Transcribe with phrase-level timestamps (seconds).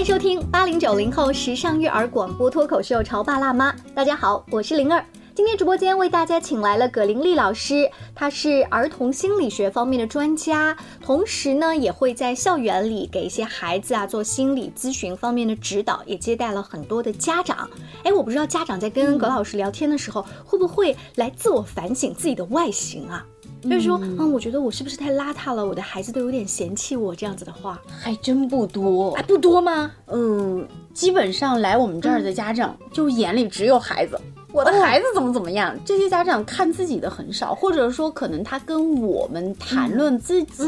[0.00, 3.70] 欢迎收听八零九零后时尚育儿广播脱口秀《潮爸辣妈》。
[3.94, 5.04] 大家好，我是灵儿。
[5.34, 17.68] 今天直播间为大家请来了葛玲丽老师，她是儿童心理学方面的专家，同时呢也会在校园里给一些孩子啊做心理咨询方面的指导，也接待了很多的家长。
[18.02, 23.22] 哎，我不知道家长在跟葛老师聊天的时候，会不会来自我反省自己的外形啊？
[23.62, 25.64] 就是说，嗯，我觉得我是不是太邋遢了？
[25.66, 29.12] 我的孩子都有点嫌弃我这样子的话，还真不多。
[29.12, 29.90] 还，不多吗？
[30.06, 34.18] 嗯，基本上来我们这儿的家长，就眼里只有孩子。
[34.52, 35.78] 我的孩子怎么怎么样？
[35.84, 40.64] 这些家长看自己的很少，或者说可能他跟我们谈论自己。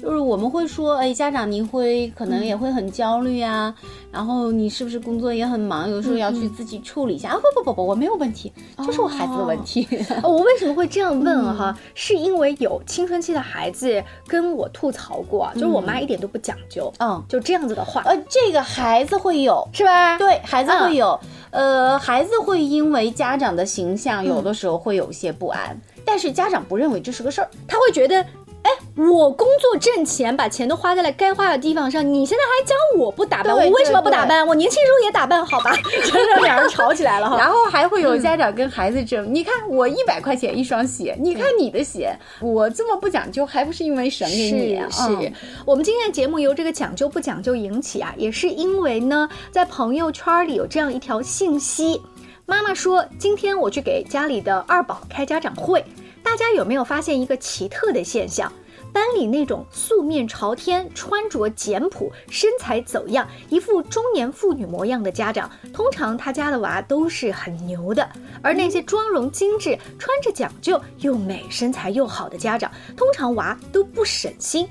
[0.00, 3.74] 就是我们会说，哎，家长您会可能也会很焦虑啊，
[4.10, 7.36] 然后你是不是工作也很忙，有时候要去自己处理一下啊？
[7.36, 9.86] 不不不不，我没有问题，就是我孩子的问题。
[10.22, 11.76] 我为什么会这样问哈？
[11.94, 20.16] 是因为有青春期的孩子跟我吐槽过，就是我妈一点都不讲究，嗯，就这样子的话，呃，这个孩子会有是吧？
[20.18, 21.18] 对孩子会有，
[21.50, 28.24] 呃，孩子会因为家长的形象有的时候会有一些不安，但是家长不认为这是个事儿，他会觉得。
[28.62, 34.46] 哎，我工作挣钱，把钱都花在了该花的地方上，你现在还讲我不打扮，我为什么不打扮？
[34.46, 35.76] 我年轻时候也打扮，好吧？
[36.04, 37.36] 真的两人吵起来了哈。
[37.36, 44.80] 然后还会有家长跟孩子争，你看我一百块钱一双鞋，你看你的鞋，我这么不讲究，还不是因为省给你？
[44.90, 45.32] 是
[45.64, 52.00] 我们今天的节目由这个讲究不讲究引起啊，也是因为呢，在朋友圈里有这样一条信息，
[52.46, 55.84] 妈妈说今天我去给家里的二宝开家长会。
[56.22, 58.50] 大家有没有发现一个奇特的现象？
[58.92, 68.06] 班里那种素面朝天、穿着简朴、身材走样、一副中年妇女模样的家长，通常他家的娃都是很牛的；
[68.42, 74.68] 而那些妆容精致、穿着讲究、又美、身材又好的家长，通常娃都不省心。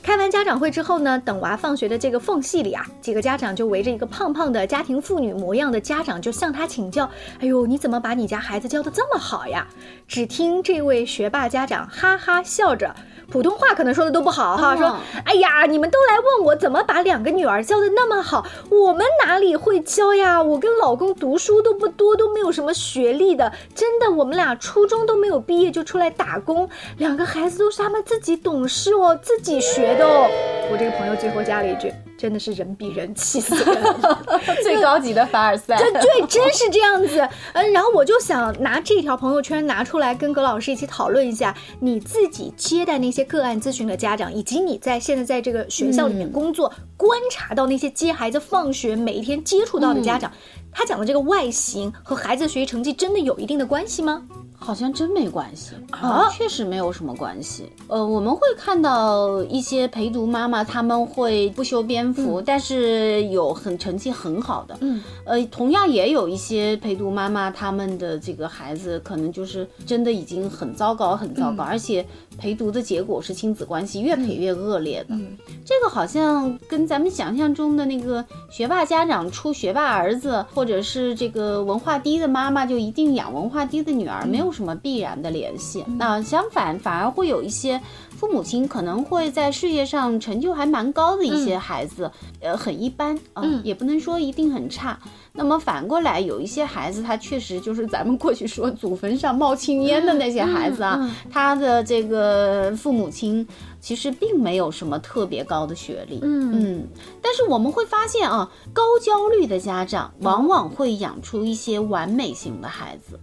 [0.00, 7.08] 开完家长会之后呢，等娃放学的这个缝隙里啊，几个家长就围着一个胖胖的家庭妇女模样的家长，就向他请教
[7.40, 9.66] ：“哎呦，你怎么把你家孩子教的这么好呀？”
[10.08, 12.94] 只听这位学霸家长哈哈笑着。
[13.30, 20.42] 普通话可能说的都不好哈，说，哎呀，你们都来问我怎么把两个女儿教的那么好，我们哪里会教呀？
[20.42, 26.68] 我跟老公读书都不多，都没有什么学历的，真的，我们俩初中都没有毕业就出来打工，
[26.98, 30.28] 两个孩子都是他们自己懂事哦，自己学的哦。
[30.70, 31.92] 我这个朋友最后加了一句。
[32.22, 33.82] 真的是人比人气死人，
[34.62, 37.28] 最高级的凡尔赛，对对，真是这样子。
[37.52, 50.30] 嗯，然后我就想拿这条朋友圈拿出来跟葛老师一起讨论一下，你自己接待那些个案咨询的家长，以及你在现在在这个学校里面工作，观察到那些接孩子放学每一天接触到的家长，
[50.70, 54.22] 他讲的这个外形和孩子的学习成绩真的有一定的关系吗？
[54.62, 57.68] 好像真没关系啊，确实没有什么关系。
[57.88, 64.78] 呃，我们会看到一些陪读妈妈，他们会不修边幅，但是有很成绩很好的。
[64.80, 72.06] 嗯，呃，同样也有一些陪读妈妈，他们的这个孩子可能就是真的已经很糟糕，很糟糕，而且
[72.38, 75.08] 陪读的结果是亲子关系越陪越恶劣的。
[75.10, 84.51] 嗯，这个好像跟咱们想象中的那个学霸家长出学霸儿子，或者是这个文化低的妈妈就一定养文化低的女儿没有。
[84.52, 85.84] 什么必然的联系？
[85.98, 87.80] 那相反，反而会有一些
[88.10, 94.98] 父母亲可能会在事业上成就还蛮高的一些孩子，呃，很一般啊，也不能说一定很差。
[95.32, 103.46] 那么反过来，有一些孩子，他确实就是咱们过去说祖坟上冒青烟的那些孩子啊，他的这个父母亲
[103.80, 106.88] 其实并没有什么特别高的学历，嗯嗯，
[107.22, 113.18] 但是我们会发现啊，高焦虑的家长往往会养出一些完美型的孩子。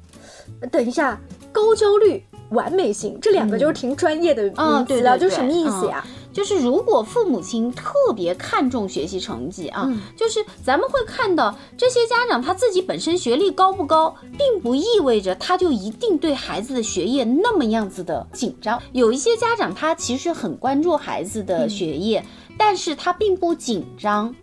[0.72, 1.20] 等一下，
[1.52, 6.06] 高焦虑、完美型这两个就是挺专业的名词了，就什么意思呀？
[6.32, 18.80] 就是如果父母亲特别看重学习成绩啊，就是咱们会看到这些家长他自己本身学历高不高，并不意味着他就一定对孩子的学业那么样子的紧张。
[18.92, 22.24] 有一些家长他其实很关注孩子的学业，
[22.58, 24.34] 但是他并不紧张。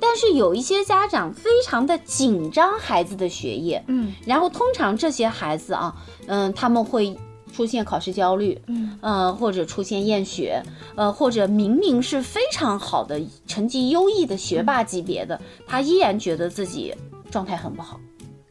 [0.00, 5.94] 但是有一些家长非常的紧张孩子的学业，嗯，然后通常这些孩子啊，
[6.26, 7.16] 嗯，他们会
[7.52, 10.62] 出现考试焦虑，嗯，呃，或者出现厌学，
[10.96, 16.94] 呃，或者明明是非常好的成绩优异的学霸级别的，他依然觉得自己
[17.30, 17.98] 状态很不好。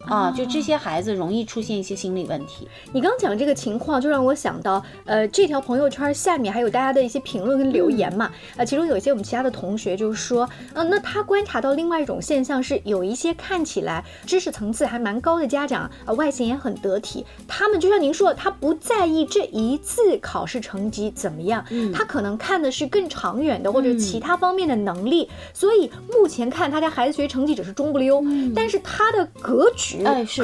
[0.05, 2.67] 啊，就这些孩子容易出现一些心理问题。
[2.91, 21.63] 你刚讲这个情况，就让我想到，呃，这条朋友圈下面还有大家的一些评论跟留言嘛，呃，其中有一些我们其他的同学就是说，呃，那他观察到另外一种现象是，有一些看起来知识层次还蛮高的家长，呃，外形也很得体，他们就像您说的，他不在意这一次考试成绩怎么样，
[21.94, 28.23] 他可能看的是更长远的或者其他方面的能力，所以目前看他家孩子学习成绩只是中不溜，
[28.55, 29.92] 但是他的格局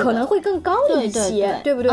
[0.03, 1.91] 可能会更高一些，对不对？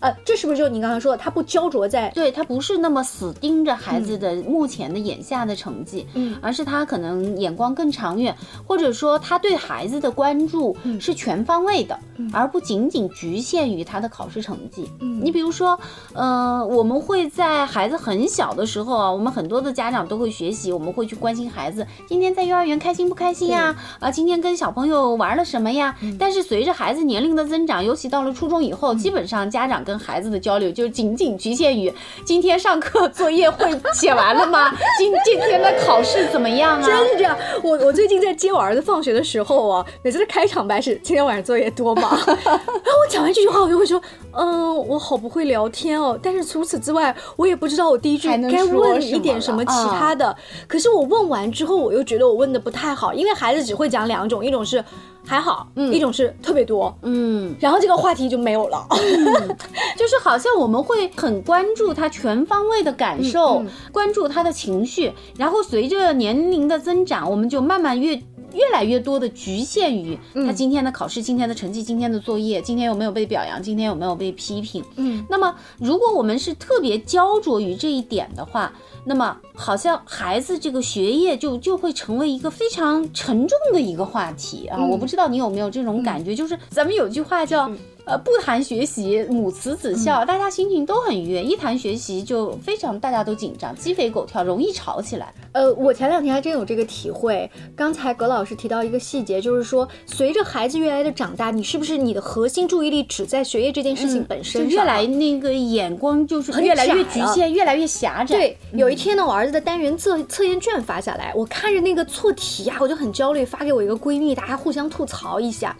[0.00, 8.34] 呃，这是不是就你刚才说的，他不焦灼在，对他不是那么死盯着孩子的目前的眼下的成绩，嗯，而是他可能眼光更长远，
[8.66, 11.98] 或者说他对孩子的关注是全方位的，
[12.32, 14.88] 而不仅仅局限于他的考试成绩。
[15.00, 15.78] 嗯，你比如说，
[16.12, 23.74] 呃，我们会在孩子很小的时候啊，我们很多的家长都会学习，我们会去关心孩子今天在幼儿园开心不开心呀？
[24.00, 25.94] 啊，今天跟小朋友玩了什么呀？
[26.18, 31.92] 但是随着孩子年龄的增长，尤其到了初中以后，基本上家长跟孩子的交流就仅仅局限于
[32.24, 34.72] 今天上课作业会写完了吗？
[34.98, 36.84] 今今天的考试怎么样啊？
[36.84, 37.38] 真是这样。
[37.62, 42.18] 我我最近在接我儿子放学的时候啊，每次的开场白是今天晚上作业多吗？
[42.26, 44.02] 然后我讲完这句话，我就会说，
[44.32, 46.18] 嗯，我好不会聊天哦。
[46.20, 50.36] 但是除此之外，我也不知道我第一句该问一点什么其他的。
[50.66, 54.84] 可是我问完之后，我又觉得我问的不太好，因为孩子只会讲两种，一种是。
[55.26, 58.86] 还好，嗯，一种是特别多，嗯，然后这个话题就没有了，
[59.98, 68.14] 就是好像我们会很关注他全方位的感受，关注他的情绪，然后随着年龄的增长，我们就慢慢越
[68.54, 78.72] 越来越多的局限于他今天的考试、今天的成绩、今天的作业、今天有没有被表扬、今天有没有被批评，嗯，那么如果我们是特别焦灼于这一点的话。
[79.08, 84.84] 那么，好像孩子这个学业就就会成为一个非常沉重的一个话题啊！
[84.90, 87.70] 我不知道你有没有这种感觉，就是咱们有句话叫。
[88.06, 95.34] 呃，不谈学习，母慈子孝，大家心情都很愉悦；一谈学习，就非常大家都紧张，鸡飞狗跳，容易吵起来。
[95.50, 97.50] 呃，我前两天还真有这个体会。
[97.74, 104.76] 刚才葛老师提到一个细节，就是说，随着孩子越来越长大，你是不是你的核心注意力只在学业这件事情本身就？
[104.76, 108.36] 越来那个眼光就是越来越局限，越来越狭窄。
[108.36, 115.76] 对，有一天呢，我儿子的单元测测验卷发下来，我看着那个错题啊，我就很焦虑，发给我一个闺蜜，大家互相吐槽一下。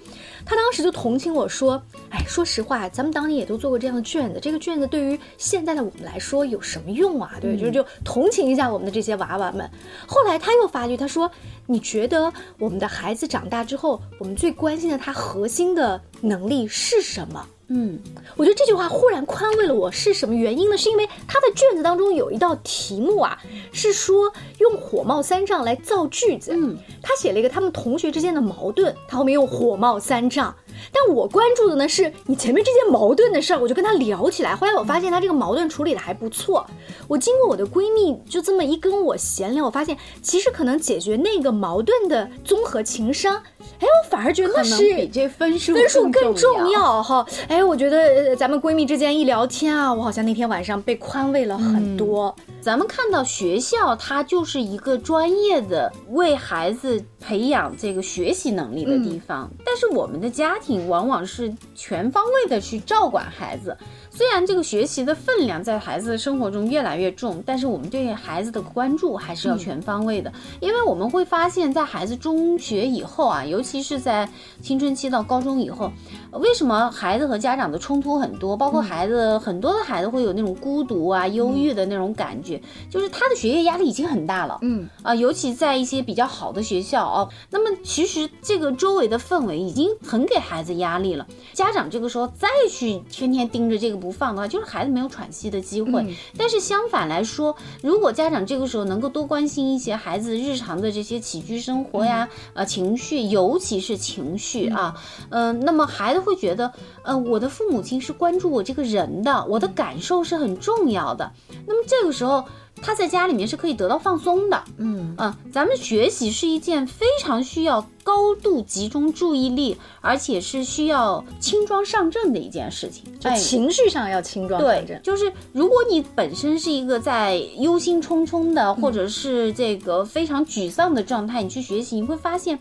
[0.47, 7.33] 他当时就同情我说：“哎，说实话，咱们当年也都做过这样的卷子，这个卷子对于现在的我们来说有什么用啊？
[7.41, 9.69] 对，就是就同情一下我们的这些娃娃们。”
[10.07, 11.29] 后来他又发觉，他说
[11.67, 17.99] ：“你觉得我们的孩子长大之后，我们最关心的他核心的能力是什么？”嗯，
[18.37, 19.91] 我觉得这句话忽然宽慰了我。
[19.91, 20.77] 是什么原因呢？
[20.77, 23.37] 是因为他的卷子当中有一道题目啊，
[23.73, 26.53] 是说用火冒三丈来造句子。
[26.55, 30.55] 嗯，他写了一个他们同学之间的矛盾，他后面用火冒三丈。
[30.93, 34.55] 但我关注的呢，是你前面这件矛盾的事儿，我就跟他聊起来。
[34.55, 36.65] 后来我发现他这个矛盾处理的还不错。
[37.09, 43.43] 我经过我的闺蜜就这么一跟我闲聊，我发现其实可能解决那个矛盾的综合情商，
[43.79, 47.27] 哎，我反而觉得那是比这分数分数更重要哈。
[47.49, 52.35] 哎，我觉得咱们闺蜜之间一聊天啊，我好像那天晚上被宽慰了很多。
[52.61, 63.77] 咱们看到学校，它就是一个专业的为孩子培养这个学习能力的地方，但是我们的家庭往往是全方位的去照管孩子。
[64.17, 70.33] 虽然这个学习的分量在孩子的生活中越来越重，但是我们对孩子的关注还是要全方位的。
[70.59, 74.27] 因为我们会发现，在孩子中学以后啊，尤其是在
[74.63, 75.93] 青春期到高中以后，
[76.33, 78.57] 为什么孩子和家长的冲突很多？
[78.57, 82.59] 包括孩子很多的孩子会有那种孤独啊、忧郁的那种感觉，
[82.89, 84.59] 就是他的学业压力已经很大了。
[84.63, 91.27] 嗯啊，尤其在一些比较好的学校哦，那么其实这个周围的氛围已经很给孩子压力了。
[91.53, 94.06] 家长这个时候再去天天盯着这个。
[94.07, 96.17] 不放的话，就是孩子没有喘息的机会。
[96.39, 104.95] 但是相反来说，如果家长这个时候能够多关心一些孩子日常的这些起居生活呀，呃，情绪，尤其是情绪啊，
[105.31, 106.73] 嗯，那么孩子会觉得，
[107.03, 111.33] 呃，我的父母亲是关注我这个人的，我的感受是很重要的。
[111.67, 112.45] 那么这个时候。
[112.83, 125.01] 他在家里面是可以得到放松的，嗯啊，咱们学习是一件非常需要高度集中注意力，而且是需要轻装上阵的一件事情，就情绪上要轻装上阵。
[125.03, 132.59] 就是如果你本身是一个在忧心忡忡的，或者是这个非常沮丧的状态，你去学习，你会发现。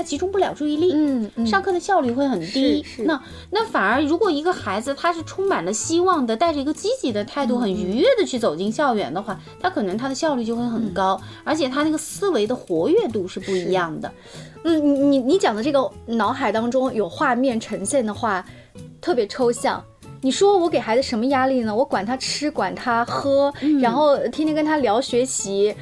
[0.00, 2.82] 他集中不了注意力，嗯嗯上课的效率会很低。
[3.00, 14.10] 那那反而如果一个孩子他是充满了希望的，带着一个积极的态度，嗯很愉悦的去走进校园的话，他可能他的效率就会嗯很高，而且他那个思维的活跃度是不一样的。
[14.64, 18.42] 嗯，你你你讲的这个脑海当中有画面呈现的话，
[19.02, 19.84] 特别抽象。
[20.22, 21.74] 你说我给孩子什么压力呢？
[21.74, 23.52] 我管他吃，管他喝，
[23.82, 25.74] 然后天天跟他聊学习。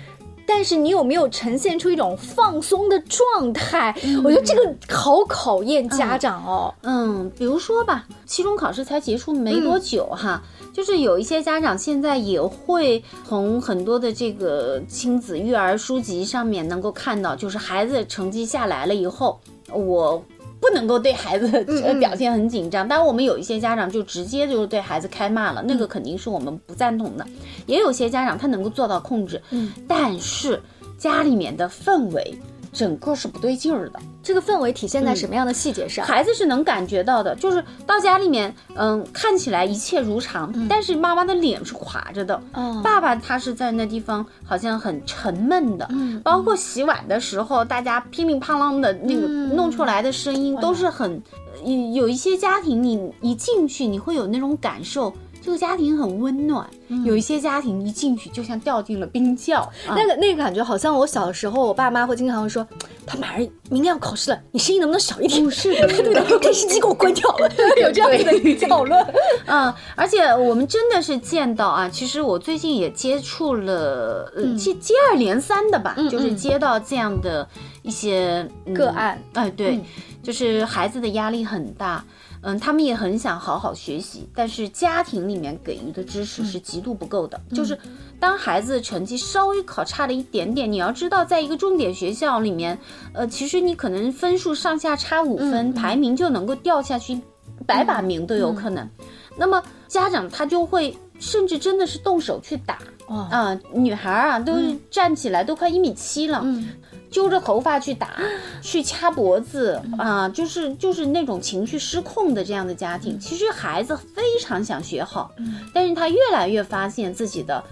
[0.48, 3.94] 但是你有没有呈现出一种放松的状态？
[4.24, 6.74] 我觉得这个好考验家长哦。
[6.80, 19.38] 嗯，比如说吧，期中考试才结束没多久哈，就是有一些家长现在也会从很多的这个亲子育儿书籍上面能够看到，就是孩子成绩下来了以后，
[19.70, 20.24] 我。
[20.60, 27.26] 不能够对孩子呃表现很紧张，当然我们有一些家长就直接就是对孩子开骂了，那个肯定是我们不赞同的。
[27.66, 30.60] 也有些家长他能够做到控制，嗯，但是
[30.96, 32.34] 家里面的氛围
[32.72, 34.00] 整个是不对劲儿的。
[34.28, 36.04] 这个氛围体现在什么样的细节上？
[36.04, 49.56] 孩子是能感觉到的，就是到家里面，嗯，看起来一切如常，但是妈妈的脸是垮着的，嗯爸爸他是在那地方好像很沉闷的，嗯包括洗碗的时候，大家乒乒乓啷的那个嗯。
[49.56, 51.22] 弄出来的声音都是很，
[51.64, 55.10] 有有一些家庭你一进去你会有那种感受。
[55.42, 56.68] 这个家庭很温暖，
[57.04, 59.60] 有一些家庭一进去就像掉进了冰窖。
[59.86, 62.66] 啊那个那个感觉好像我小的时候，我爸妈会经常会说，
[63.06, 65.50] 他马上明天要考试了，你声音能不能小一点？
[65.50, 67.48] 是的 对的，电视机给我关掉了，
[67.82, 69.06] 有这样的讨论。
[69.46, 77.48] 嗯，而且我们真的是见到啊，其实我最近也接触了，呃，接接二连三的吧，就是接到这样的
[77.82, 79.18] 一些、嗯个案。
[79.32, 79.84] 哎，对，嗯。
[80.20, 82.04] 就是孩子的压力很大。
[82.42, 87.40] 嗯，他们也很想好好学习，但是家庭里面给予的支持是极度不够的。
[87.52, 87.78] 就是
[88.20, 92.78] 当孩子成绩稍微考差了一点点，你要知道，在一个重点学校里面，
[93.12, 97.20] 呃，其实你可能分数上下差五分，排名就能够掉下去
[97.66, 98.88] 百把名都有可能。
[99.36, 102.78] 那么家长他就会甚至真的是动手去打
[103.08, 103.28] 哇。
[103.30, 104.52] 啊、女孩啊都
[104.90, 106.68] 站起来都快一米七了，嗯。
[107.10, 108.20] 揪着头发去打，
[108.60, 115.30] 去掐脖子啊，就是就是那种情绪失控的这样的家庭，其实孩子非常想学好，
[115.72, 117.64] 但是他越来越发现自己的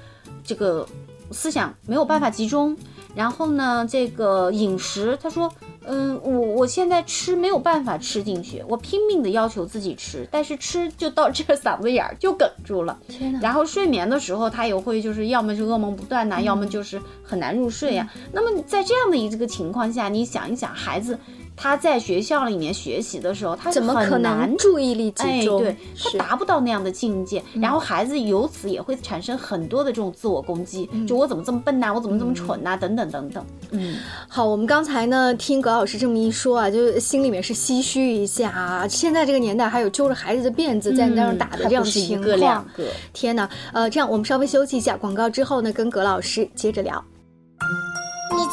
[0.43, 0.89] 这个
[1.33, 2.75] 思想没有办法集中，
[3.17, 5.51] 然后呢，这个饮食，他说。
[5.89, 12.99] 嗯，我我现在吃没有办法吃进去，我拼命的要求自己吃，但是吃就到这嗓子眼儿就哽住了。
[13.07, 13.39] 天哪！
[13.41, 21.17] 然后睡眠的时候，他也会就是要么是噩梦不断呐、要么就是很难入睡呀、那么在这样的一个情况下，你想一想，孩子
[21.57, 25.63] 他在学校里面学习的时候，他怎么可能注意力哎，集中？
[25.63, 33.45] 对他达不到那样的境界，然后孩子由此也会产生很多的这种自我攻击，就我怎么这么笨呐、我怎么这么蠢呐、等等等等。
[33.71, 33.97] 嗯，
[34.29, 38.87] 好，我们刚才呢听葛老师这么一说啊，就心里面是唏嘘一下啊。
[38.87, 42.85] 现在这个年代还有揪着孩子的辫子在那儿打的这样的一情个两况，个。
[43.13, 43.49] 天哪！
[43.73, 47.03] 呃，这样我们稍微休息一下，广告之后呢，跟葛老师接着聊。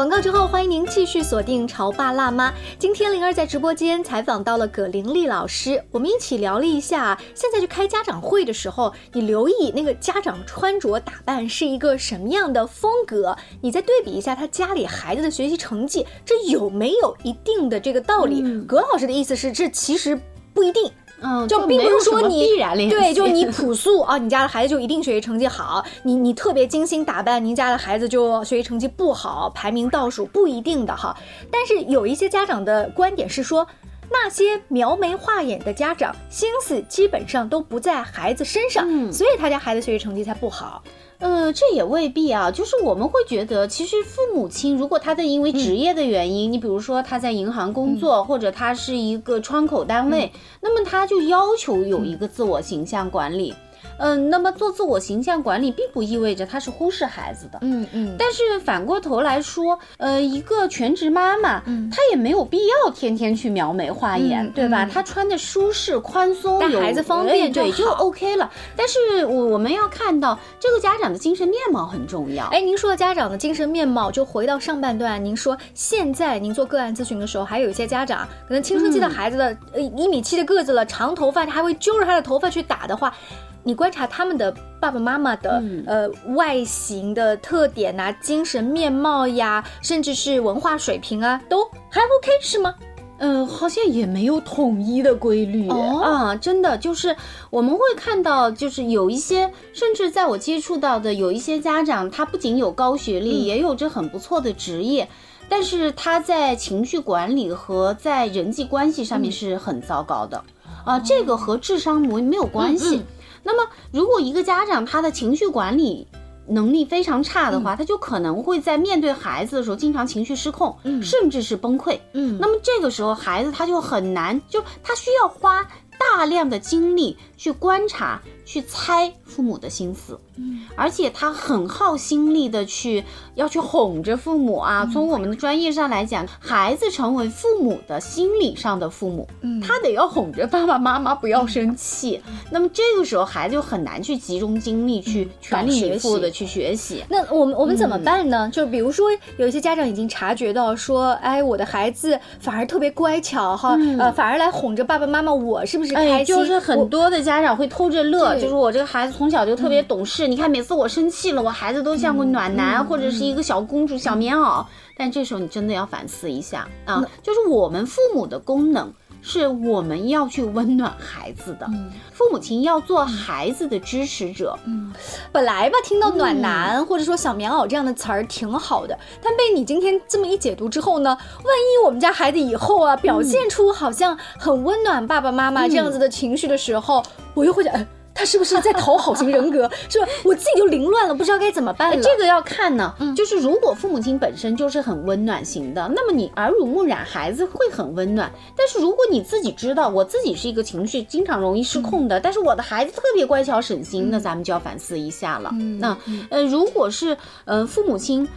[0.00, 2.50] 广告之后，欢迎您继续锁定《潮爸辣妈》。
[2.78, 18.42] 今天灵儿在直播间采访到了葛玲丽老师，我们一起聊了一下，现在去开家长会的时候，你留意那个家长穿着打扮是一个什么样的风格，你再对比一下他家里孩子的学习成绩，这有没有一定的这个道理？
[18.64, 20.18] 葛老师的意思是，这其实
[20.54, 20.90] 不一定。
[21.22, 22.56] 嗯，就并不是说你
[22.88, 31.16] 对，就你 朴素啊，你家的孩子就一定学习成绩好，你你特别精心打扮，您家的孩子就学习成绩不好，排名倒数，不一定的哈。
[31.50, 33.66] 但是有一些家长的观点是说。
[34.10, 40.82] 那些描眉画眼的家长，心思基本上都不在孩子身上，嗯所以他家孩子学习成绩才不好。
[41.18, 53.54] 呃，这也未必啊，就是我们会觉得，其实父母亲如果他的因为职业的原因，你比如说他在银行工作，或者他是一个窗口单位，那么他就要求有一个自我形象管理。
[53.98, 57.58] 嗯，那么做自我形象管理，并不意味着他是忽视孩子的。
[57.62, 64.84] 嗯嗯，但是反过头来说，呃，一个全职妈妈，嗯她也没有必要天天去描眉画眼，嗯对吧？
[64.84, 68.50] 嗯她穿的舒适、宽松，有带孩子方便对，就 OK 了。
[68.76, 72.46] 但是我我们要看到这个家长的精神面貌很重要。
[72.46, 83.12] 哎，您说的家长的精神面貌，就回到上半段，您说现在您做个案咨询的时候，还有一些家长可能青春期的孩子的、呃一米七的个子了，长头发，他还会揪着他的头发去打的话，
[83.62, 84.50] 你观察他们的
[84.80, 92.74] 爸爸妈妈的、呃外形的特点呐、精神面貌呀，甚至是文化水平啊，都还 OK 是吗？
[93.18, 97.14] 呃，好像也没有统一的规律、哦啊，真的就是
[97.50, 105.06] 我们会看到，就是有一些，甚至在我接触到的有一些家长，他不仅有高学历，也有着很不错的职业，
[105.50, 110.42] 但是他在情绪管理和在人际关系上面是很糟糕的。
[110.86, 112.96] 啊，这个和智商没没有关系。
[112.96, 113.06] 嗯嗯
[113.42, 116.06] 那么，如果一个家长他的情绪管理
[116.46, 121.98] 能力非常差的话，他就可能会在面对孩子的时候经常情绪失控，甚至是崩溃。
[122.12, 122.38] 嗯。
[122.40, 125.66] 那么这个时候孩子他就很难，就他需要花
[125.98, 130.29] 大量的精力去观察、去猜父母的心思，嗯，
[130.76, 133.04] 而且他很耗心力的去
[133.34, 134.88] 要去哄着父母啊。
[134.92, 142.22] 从我们的专业上来讲，孩子成为父母的心理上的父母，嗯他得要哄着爸爸妈妈不要生气。
[142.50, 147.04] 那么这个时候孩子就很难去集中精力去全力以赴的去学习。
[147.08, 148.48] 那我们我们怎么办呢？
[148.50, 156.34] 就比如说，有一些家长已经察觉到说，哎，我的孩子反而特别乖巧哈，呃，反而来哄着爸爸妈妈，我是不是开哎，心？
[156.34, 160.29] 就是很多的家长会偷着乐，就是我这个孩子从小就特别懂事。
[160.30, 164.64] 你看，每次我生气了，我孩子都像个暖男、或者是一个小公主、小棉袄。
[164.96, 168.92] 但这时候你真的要反思一下啊，就是我们父母的功能。
[169.22, 171.68] 是我们要去温暖孩子的，
[172.10, 174.58] 父母亲要做孩子的支持者。
[174.64, 174.90] 嗯
[175.30, 189.70] 本来吧，听到暖嗯男、或者说小棉袄这样的词儿挺好的，但被你今天这么一解读之后呢，万一我们家孩子以后啊表现出好像很温暖爸爸妈妈这样子的情绪的时候，我又会想，哎，他是不是在讨好型人格？
[189.88, 190.06] 是吧？
[190.24, 192.02] 我自己就凌乱了，不知道该怎么办了。
[192.02, 198.30] 这个要看呢，就是如果父母亲本身就是很温暖型的，那么你耳濡目染，孩子会很温暖。
[198.56, 205.50] 但是如果你自己知道，我自己是一个情绪经常容易失控的，但是我的孩子特别乖巧省心，那咱们就要反思一下了。
[205.78, 205.96] 那
[206.30, 208.28] 呃，如果是呃父母亲。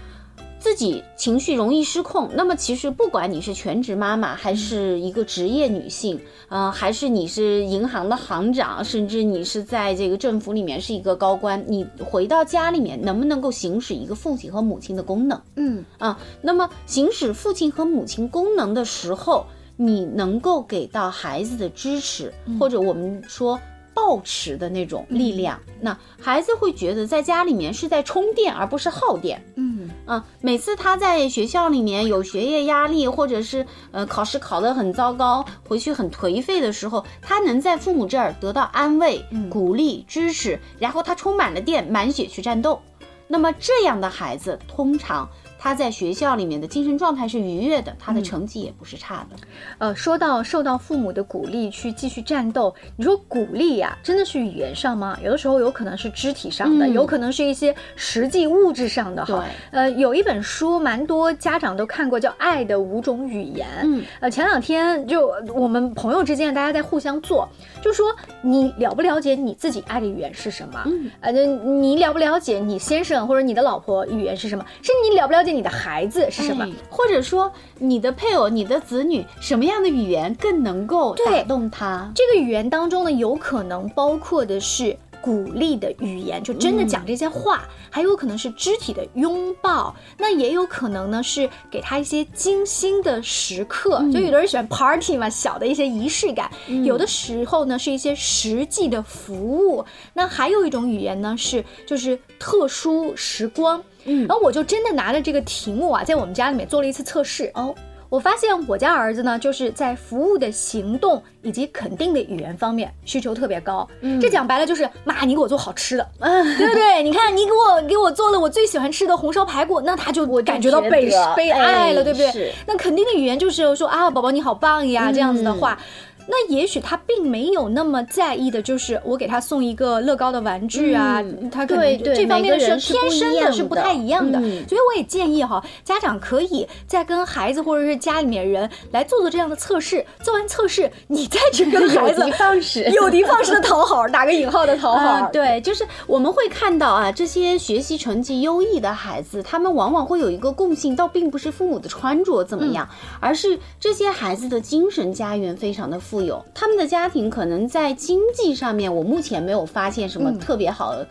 [0.64, 6.18] 自己情绪容易失控，那么其实不管你是全职妈妈，还是一个职业女性，
[6.48, 15.38] 呃，还是你是银行的行长，甚至你是在这个政府里面是一个高官，你回到家里面能不能够行使一个父亲和母亲的功能？
[15.58, 23.60] 嗯啊，那么行使父亲和母亲功能的时候，你能够给到孩子的支持，或者我们说。
[23.94, 29.44] 抱持的那种力量，那孩子会觉得在家里面是在充电，而不是耗电。
[29.56, 42.82] 嗯啊，每次他在学校里面有学业压力，或者是呃考试考得很糟糕，回去很颓废的时候，他能在父母这儿得到安慰、鼓励、支持，然后他充满了电，满血去战斗。
[43.28, 45.28] 那么这样的孩子，通常
[45.64, 49.38] 他在学校里面的精神状态是愉悦的，他的成绩也不是差的。
[49.78, 55.18] 呃，说到受到父母的鼓励去继续战斗，你说鼓励呀、真的是语言上吗？
[55.24, 59.46] 有的时候有可能是肢体上的，嗯有可能是一些实际物质上的哈。
[59.72, 63.66] 对呃，有一本书，蛮多家长都看过，叫《爱的五种语言》。
[63.84, 67.48] 嗯，呃，前两天就我们朋友之间，大家在互相做，
[67.82, 70.84] 就说你了不了解你自己爱的语言是什么？
[70.88, 74.66] 嗯，呃，就你了不了解你先生或者你的老婆语言是什么？
[74.82, 76.66] 甚至你了不了解你的孩子是什么？
[76.66, 82.12] 哎或者说你的配偶、你的子女什么样的语言更能够打动他？
[82.16, 96.50] 这个语言当中呢，有可能包括的是鼓励的语言，就真的讲这些话，还有可能是肢体的拥抱，那也有可能呢是给他一些精心的时刻，就有的人喜欢 party 嘛，小的一些仪式感，
[96.84, 103.84] 有的时候呢是一些实际的服务，那还有一种语言呢是就是特殊时光。
[104.06, 107.74] 嗯然后我就真的拿着这个题目啊，在我们家里面做了一次测试哦。
[108.10, 113.88] 我发现我家儿子呢，就是在服务的行动以及肯定的语言方面需求特别高。
[114.02, 117.02] 嗯这讲白了就是妈，你给我做好吃的，嗯， 对不对？
[117.02, 122.54] 你看你给我给我做了我最喜欢吃的红烧排骨，那他就感觉到被得被爱了，哎对不对？
[122.68, 125.80] 那肯定的语言就是说啊，宝宝你好棒呀，这样子的嗯话。
[126.28, 134.40] 那也许他并没有那么在意的，就是我给他送一个乐高的玩具啊，嗯他可能这方面的是天生的是不太一样的。
[134.40, 145.08] 嗯所以我也建议哈，家长可以再跟孩子或者是家里面人来做做这样的测试，做完测试，你再去跟孩子 有的放矢 有的放矢的讨好，打个引号的讨好。
[145.08, 152.88] 啊， 对，就是我们会看到啊，这些学习成绩优异的孩子，他们往往会有一个共性，倒并不是父母的穿着怎么样，
[153.20, 161.08] 而是这些孩子的精神家园非常的富有，他们的家庭可能在经济上面，我目前没有发现什么特别好的。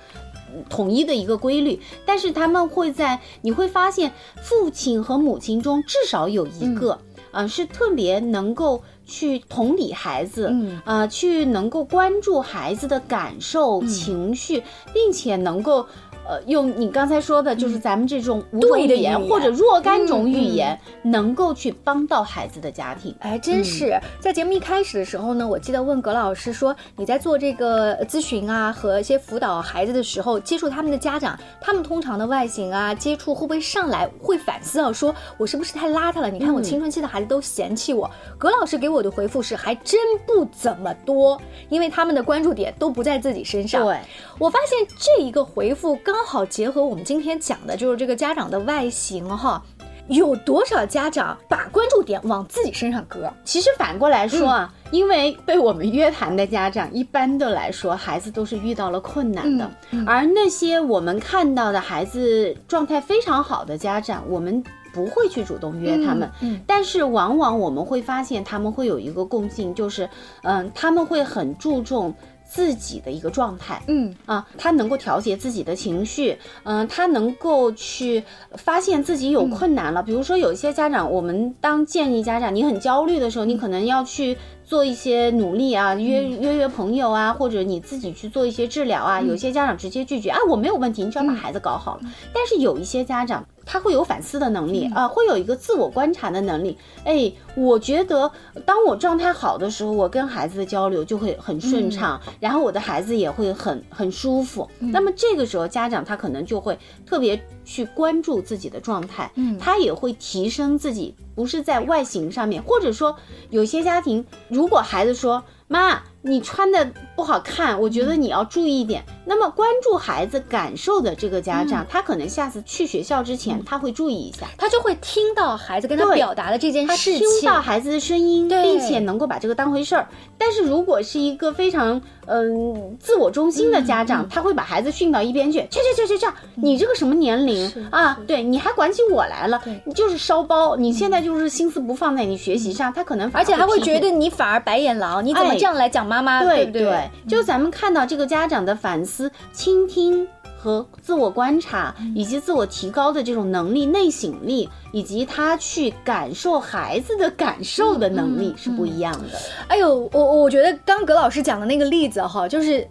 [0.69, 4.13] 统一的一个规律，但是他们会在你会发现，
[4.43, 6.99] 父亲和母亲中至少有一个，
[7.31, 14.63] 呃，是特别能够去同理孩子，嗯呃，去能够关注孩子的感受、情绪，
[14.93, 15.87] 并且能够。
[16.27, 23.15] 呃，用你刚才说的，就是咱们这种无种对的语言或者若干种语言，能够去帮到孩子的家庭。
[23.21, 36.31] 哎，真是在节目一开始的时候呢，我记得问葛老师说，你在做这个咨询啊和一些辅导孩子的时候，接触他们的家长，他们通常的外形啊接触会不会上来会反思啊，说我是不是太邋遢了？
[36.31, 38.11] 你看我青春期的孩子都嫌弃我。
[38.39, 43.85] 葛老师给我的回复是，还真不怎么多，因为他们的关注点都不在自己身上。
[43.85, 43.99] 对，
[44.39, 49.63] 我发现这一个回复刚好结合我们今天讲的，就是这个家长的外形哈。
[50.09, 53.33] 有多少家长把关注点往自己身上搁？
[53.45, 64.63] 其实反过来说啊，嗯因为被我们约谈的家长，一般的来说，孩子都是遇到了困难的，嗯而那些我们看到的孩子状态非常好的家长，我们。
[64.95, 70.07] 不会去主动约他们，嗯嗯但是往往我们会发现他们会有一个共性，就是，
[70.43, 72.15] 嗯、他们会很注重
[72.53, 78.23] 自己的一个状态，嗯啊，他能够调节自己的情绪，嗯、他能够去
[78.57, 80.03] 发现自己有困难了。
[80.03, 84.37] 比如说，有一些家长，我们当建议家长你很焦虑的时候，你可能要去
[84.67, 89.23] 做一些努力啊，约约约朋友啊，或者你自己去做一些治疗啊。
[89.23, 92.01] 有些家长直接拒绝啊，我没有问题，你只要把孩子搞好了。
[92.35, 93.43] 但是有一些家长。
[93.65, 96.77] 他会有反思的能力啊，会有一个自我观察的能力。
[97.05, 98.29] 哎，我觉得
[98.67, 104.69] 当我状态好的时候，我跟孩子的交流就会很顺畅，然后我的孩子也会很很舒服。
[104.81, 106.77] 那么这个时候，家长他可能就会
[107.07, 113.17] 特别去关注自己的状态，嗯他也会提升自己，不是在外形上面，或者说
[113.51, 116.03] 有些家庭，如果孩子说妈。
[116.25, 119.03] 你穿的不好看，我觉得你要注意一点。
[119.25, 127.29] 那么关注孩子感受的这个家长，他可能下次去学校之前，他会注意一下，他就会听到孩子跟他表达的这件他事听。
[127.45, 130.09] 到孩子的声音，并且能够把这个当回事儿。
[130.39, 138.17] 但是如果是一个非常嗯、自我中心的家长，他会把孩子训到一边去，去去去去去，你这个什么年龄啊？
[138.29, 146.45] 对，你还管起我来了，你就是烧包，你现在就是心思不放在你学习上，他可能反而且还会觉得你反而白眼狼，你怎么哎这样来讲妈妈？
[146.45, 147.02] 对不对？
[147.29, 150.27] 就咱们看到这个家长的反思、倾听
[150.59, 159.39] 和自我观察，以及自我提高的这种能力、内省力，以及他去感受孩子的感受的能力是不一样的。
[159.69, 162.87] 哎呦，我我觉得刚葛老师讲的那个例子哈，就是。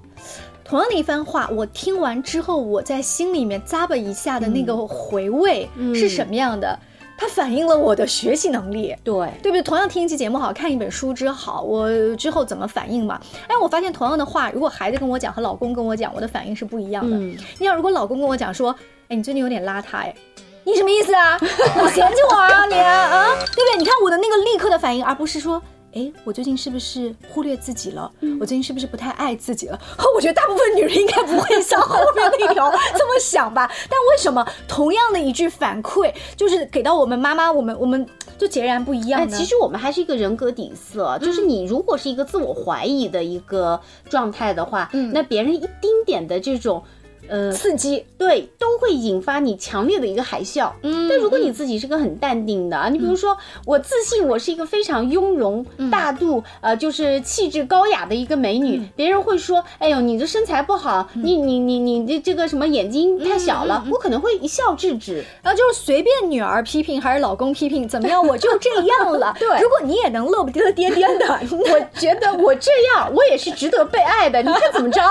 [0.64, 6.80] 同样的一番话，我听完之后，我在心里面咂巴一下的那个回味嗯是什么样的？
[7.22, 8.96] 它反映了我的学习能力。
[9.04, 9.62] 对，对不对？
[9.62, 13.22] 同样听一期节目好，看一本书之好，我之后怎么反应嘛？
[13.48, 17.16] 哎，我发现同样的话，如果孩子跟我讲和老公跟我讲，我的反应是不一样的。
[17.16, 18.76] 嗯你想，如果老公跟我讲说，
[19.08, 20.16] 哎，你最近有点邋遢，哎，
[20.64, 21.38] 你什么意思啊？
[21.40, 21.48] 你
[21.92, 23.36] 嫌弃我啊你啊？
[23.36, 23.78] 对不对？
[23.78, 25.62] 你看我的那个立刻的反应，而不是说。
[25.94, 28.12] 哎，我最近是不是忽略自己了？
[28.40, 29.80] 我最近是不是不太爱自己了？
[30.16, 33.70] 我觉得大部分女人应该不会像后面那条 这么想吧。
[33.90, 39.38] 但为什么同样的一句反馈，就是给到我们妈妈，我们我们就截然不一样哎，呢？
[39.38, 46.84] 其实我们还是一个人格底色，就是你如果是一个自我怀疑的一个状态的话，嗯那别人一丁点的这种。
[47.32, 50.70] 呃，刺激，对，都会引发你强烈的一个海啸。
[50.84, 65.24] 嗯但如果你自己是个很淡定的啊，你比如说，我自信我是一个非常雍容大度，呃，就是气质高雅的一个美女，别人会说，哎呦，你的身材不好，你你你你这这个什么眼睛太小了，我可能会一笑置之。
[65.42, 69.34] 然后就是随便女儿批评还是老公批评，怎么样我就这样了。
[69.40, 74.42] 对如果你也能乐不得颠颠的， 我觉得我这样，我也是值得被爱的。
[74.42, 75.02] 你看怎么着？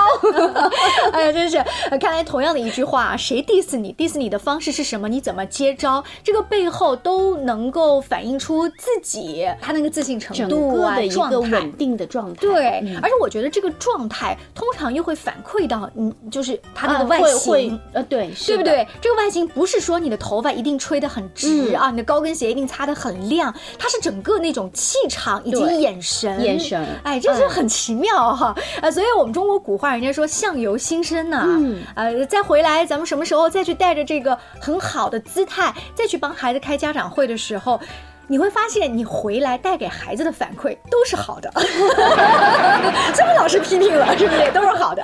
[1.13, 1.57] 哎呀，真是，
[1.91, 11.73] 呃看来同样的一句话，谁 diss 你，diss 你的方式是什么，你怎么接招，这个背后都能够反映出自己他那个自信程度啊，一个稳。
[11.79, 12.41] 定的状态。
[12.41, 12.99] 对，嗯。
[13.01, 17.81] 而且我觉得这个状态通常又会反馈到，嗯，就是他那啊个外会形，会。
[17.93, 18.85] 呃，对，对不对？
[19.01, 21.77] 这个外形不是说你的头发一定吹得很直、嗯。
[21.77, 26.85] 啊，你的高跟鞋一定擦得很亮，它是整个那种气场以及眼神，眼神。
[27.05, 28.91] 哎，这是很奇妙哈、啊！
[28.91, 37.79] 所以我们中国古话人家说相由心生呐、嗯呃，再回来咱们什么时候再去带着这个很好的姿态，再去帮孩子开家长会的时候。
[38.27, 41.51] 你会发现，你回来带给孩子的反馈都是好的，
[43.13, 44.53] 这么老师批评了，是不是？
[44.53, 45.03] 都是好的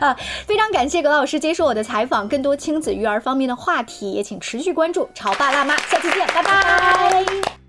[0.00, 0.16] 啊！
[0.48, 7.61] 非常感谢葛老师接受我的采访，更多亲子育儿方面的话题，也请持续关注《潮爸辣妈》，下期见，拜拜